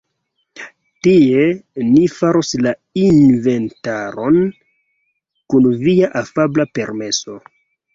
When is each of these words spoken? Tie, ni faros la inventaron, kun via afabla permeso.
Tie, 1.07 1.43
ni 1.91 2.01
faros 2.15 2.51
la 2.67 2.75
inventaron, 3.03 4.43
kun 5.53 5.73
via 5.87 6.15
afabla 6.27 6.73
permeso. 6.79 7.43